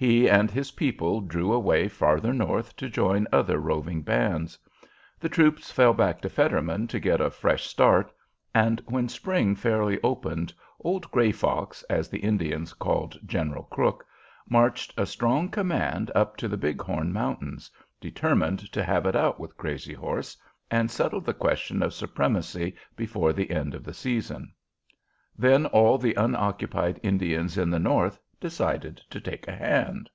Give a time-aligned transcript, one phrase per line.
[0.00, 4.58] He and his people drew away farther north to join other roving bands.
[5.18, 8.10] The troops fell back to Fetterman to get a fresh start;
[8.54, 14.06] and when spring fairly opened, old "Gray Fox," as the Indians called General Crook,
[14.48, 17.70] marched a strong command up to the Big Horn Mountains,
[18.00, 20.34] determined to have it out with Crazy Horse
[20.70, 24.52] and settle the question of supremacy before the end of the season.
[25.36, 30.08] Then all the unoccupied Indians in the North decided to take a hand.